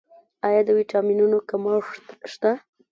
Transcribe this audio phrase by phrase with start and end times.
[0.47, 2.51] آیا د ویټامینونو کمښت شته؟